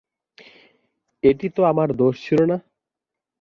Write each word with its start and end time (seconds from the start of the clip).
এটি 1.23 1.47
তো 1.55 1.61
আমার 1.63 1.89
দোষ 1.93 2.15
ছিল 2.25 2.39
না। 2.45 2.57